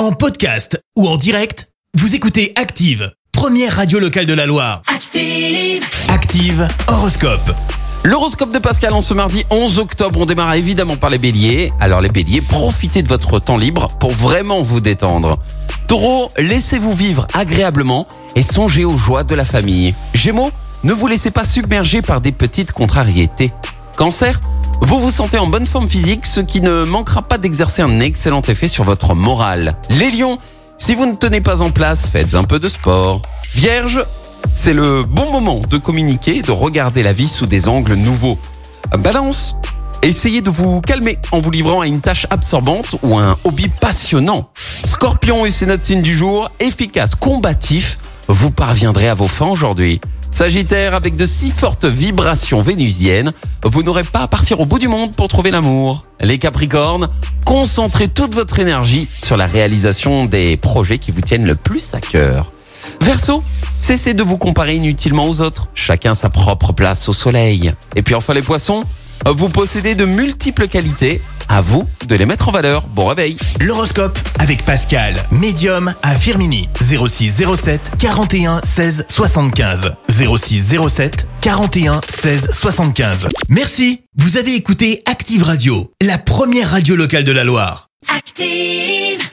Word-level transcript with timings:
En 0.00 0.12
podcast 0.12 0.82
ou 0.96 1.06
en 1.06 1.18
direct, 1.18 1.68
vous 1.92 2.14
écoutez 2.14 2.54
Active, 2.56 3.12
première 3.32 3.76
radio 3.76 3.98
locale 3.98 4.24
de 4.24 4.32
la 4.32 4.46
Loire. 4.46 4.80
Active. 4.86 5.84
Active 6.08 6.66
Horoscope. 6.88 7.54
L'horoscope 8.02 8.50
de 8.50 8.58
Pascal 8.58 8.94
en 8.94 9.02
ce 9.02 9.12
mardi 9.12 9.44
11 9.50 9.78
octobre, 9.78 10.20
on 10.20 10.24
démarre 10.24 10.54
évidemment 10.54 10.96
par 10.96 11.10
les 11.10 11.18
béliers. 11.18 11.70
Alors 11.80 12.00
les 12.00 12.08
béliers, 12.08 12.40
profitez 12.40 13.02
de 13.02 13.08
votre 13.08 13.40
temps 13.40 13.58
libre 13.58 13.88
pour 14.00 14.10
vraiment 14.10 14.62
vous 14.62 14.80
détendre. 14.80 15.38
Taureau, 15.86 16.28
laissez-vous 16.38 16.94
vivre 16.94 17.26
agréablement 17.34 18.06
et 18.36 18.42
songez 18.42 18.86
aux 18.86 18.96
joies 18.96 19.24
de 19.24 19.34
la 19.34 19.44
famille. 19.44 19.94
Gémeaux, 20.14 20.50
ne 20.82 20.94
vous 20.94 21.08
laissez 21.08 21.30
pas 21.30 21.44
submerger 21.44 22.00
par 22.00 22.22
des 22.22 22.32
petites 22.32 22.72
contrariétés. 22.72 23.52
Cancer, 23.98 24.40
vous 24.80 24.98
vous 24.98 25.10
sentez 25.10 25.38
en 25.38 25.46
bonne 25.46 25.66
forme 25.66 25.88
physique, 25.88 26.26
ce 26.26 26.40
qui 26.40 26.60
ne 26.60 26.84
manquera 26.84 27.22
pas 27.22 27.38
d'exercer 27.38 27.82
un 27.82 28.00
excellent 28.00 28.42
effet 28.42 28.68
sur 28.68 28.84
votre 28.84 29.14
morale. 29.14 29.76
Les 29.90 30.10
lions, 30.10 30.38
si 30.78 30.94
vous 30.94 31.06
ne 31.06 31.14
tenez 31.14 31.40
pas 31.40 31.62
en 31.62 31.70
place, 31.70 32.06
faites 32.06 32.34
un 32.34 32.44
peu 32.44 32.58
de 32.58 32.68
sport. 32.68 33.22
Vierge, 33.54 34.02
c'est 34.54 34.72
le 34.72 35.02
bon 35.02 35.30
moment 35.30 35.60
de 35.68 35.76
communiquer 35.76 36.42
de 36.42 36.50
regarder 36.50 37.02
la 37.02 37.12
vie 37.12 37.28
sous 37.28 37.46
des 37.46 37.68
angles 37.68 37.94
nouveaux. 37.94 38.38
Balance, 38.98 39.54
essayez 40.02 40.40
de 40.40 40.50
vous 40.50 40.80
calmer 40.80 41.18
en 41.32 41.40
vous 41.40 41.50
livrant 41.50 41.80
à 41.82 41.86
une 41.86 42.00
tâche 42.00 42.26
absorbante 42.30 42.96
ou 43.02 43.18
à 43.18 43.22
un 43.22 43.36
hobby 43.44 43.68
passionnant. 43.68 44.50
Scorpion 44.56 45.46
et 45.46 45.50
c'est 45.50 45.66
notre 45.66 45.84
signe 45.84 46.02
du 46.02 46.14
jour, 46.14 46.50
efficace, 46.58 47.14
combatif, 47.14 47.98
vous 48.28 48.50
parviendrez 48.50 49.08
à 49.08 49.14
vos 49.14 49.28
fins 49.28 49.48
aujourd'hui. 49.48 50.00
Sagittaire, 50.30 50.94
avec 50.94 51.16
de 51.16 51.26
si 51.26 51.50
fortes 51.50 51.84
vibrations 51.84 52.62
vénusiennes, 52.62 53.32
vous 53.64 53.82
n'aurez 53.82 54.02
pas 54.02 54.20
à 54.20 54.28
partir 54.28 54.60
au 54.60 54.66
bout 54.66 54.78
du 54.78 54.88
monde 54.88 55.14
pour 55.14 55.28
trouver 55.28 55.50
l'amour. 55.50 56.02
Les 56.20 56.38
Capricornes, 56.38 57.08
concentrez 57.44 58.08
toute 58.08 58.34
votre 58.34 58.58
énergie 58.58 59.08
sur 59.12 59.36
la 59.36 59.46
réalisation 59.46 60.24
des 60.24 60.56
projets 60.56 60.98
qui 60.98 61.10
vous 61.10 61.20
tiennent 61.20 61.46
le 61.46 61.54
plus 61.54 61.94
à 61.94 62.00
cœur. 62.00 62.52
Verseau, 63.00 63.42
cessez 63.80 64.14
de 64.14 64.22
vous 64.22 64.38
comparer 64.38 64.76
inutilement 64.76 65.28
aux 65.28 65.40
autres. 65.40 65.68
Chacun 65.74 66.14
sa 66.14 66.30
propre 66.30 66.72
place 66.72 67.08
au 67.08 67.12
soleil. 67.12 67.72
Et 67.96 68.02
puis 68.02 68.14
enfin 68.14 68.32
les 68.32 68.42
poissons, 68.42 68.84
vous 69.26 69.48
possédez 69.48 69.94
de 69.94 70.04
multiples 70.04 70.68
qualités. 70.68 71.20
À 71.52 71.60
vous 71.62 71.88
de 72.06 72.14
les 72.14 72.26
mettre 72.26 72.48
en 72.48 72.52
valeur. 72.52 72.86
Bon 72.86 73.06
réveil. 73.06 73.36
L'horoscope 73.60 74.16
avec 74.38 74.64
Pascal, 74.64 75.14
médium 75.32 75.92
à 76.00 76.14
Firmini. 76.14 76.68
06 76.80 77.42
07 77.56 77.80
41 77.98 78.60
16 78.62 79.06
75. 79.08 79.96
06 80.08 80.76
07 80.88 81.28
41 81.40 82.02
16 82.08 82.50
75. 82.52 83.28
Merci. 83.48 84.02
Vous 84.16 84.36
avez 84.36 84.54
écouté 84.54 85.02
Active 85.06 85.42
Radio, 85.42 85.92
la 86.00 86.18
première 86.18 86.70
radio 86.70 86.94
locale 86.94 87.24
de 87.24 87.32
la 87.32 87.42
Loire. 87.42 87.88
Active. 88.16 89.30